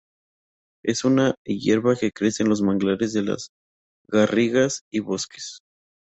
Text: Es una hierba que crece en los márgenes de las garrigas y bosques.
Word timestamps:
Es 0.83 1.05
una 1.05 1.35
hierba 1.45 1.95
que 1.95 2.09
crece 2.11 2.41
en 2.41 2.49
los 2.49 2.63
márgenes 2.63 3.13
de 3.13 3.21
las 3.21 3.51
garrigas 4.07 4.81
y 4.91 4.99
bosques. 4.99 5.59